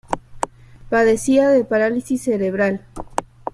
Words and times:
Padecía 0.89 1.49
de 1.49 1.63
parálisis 1.63 2.23
cerebral. 2.23 2.87